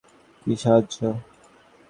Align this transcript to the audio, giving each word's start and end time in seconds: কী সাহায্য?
কী 0.45 0.53
সাহায্য? 0.61 0.97